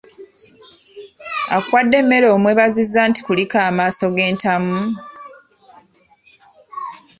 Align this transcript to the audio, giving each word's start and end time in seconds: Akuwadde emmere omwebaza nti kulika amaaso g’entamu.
Akuwadde 1.55 1.95
emmere 2.01 2.27
omwebaza 2.35 3.01
nti 3.09 3.19
kulika 3.25 3.57
amaaso 3.69 4.05
g’entamu. 4.15 4.79